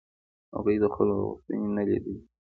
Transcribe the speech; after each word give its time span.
هغوی 0.55 0.75
د 0.79 0.85
خلکو 0.95 1.21
غوښتنې 1.29 1.67
نالیدلې 1.75 2.15
کړې. 2.21 2.23